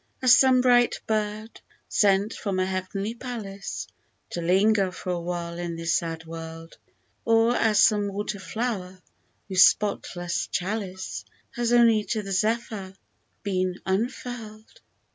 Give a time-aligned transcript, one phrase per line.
[0.19, 3.85] As some bright bird, sent from a heavenly palace
[4.31, 6.75] To linger for a while in this sad world,
[7.23, 8.99] Or as some water flower,
[9.47, 12.95] whose spotless chalice Has only to the zephyr
[13.43, 14.79] been unfurPd.